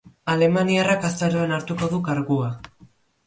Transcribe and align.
Alemaniarrak 0.35 1.03
azaroan 1.09 1.53
hartuko 1.57 1.91
du 1.93 1.99
kargua. 2.09 2.51